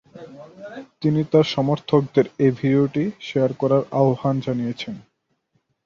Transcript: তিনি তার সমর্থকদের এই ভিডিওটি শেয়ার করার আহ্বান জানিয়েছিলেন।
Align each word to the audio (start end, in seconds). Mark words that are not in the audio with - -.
তিনি 1.01 1.21
তার 1.31 1.45
সমর্থকদের 1.55 2.25
এই 2.45 2.51
ভিডিওটি 2.59 3.03
শেয়ার 3.27 3.51
করার 3.53 3.83
আহ্বান 3.99 4.35
জানিয়েছিলেন। 4.39 4.97